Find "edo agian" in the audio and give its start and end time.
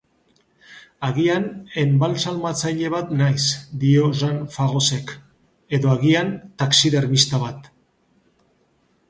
5.81-6.33